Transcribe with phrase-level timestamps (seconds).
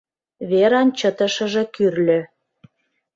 [0.49, 2.19] —Веран чытышыже кӱрльӧ.